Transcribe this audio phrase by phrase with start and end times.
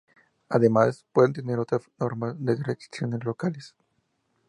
[0.49, 3.75] Además, pueden tener otras normas o restricciones locales.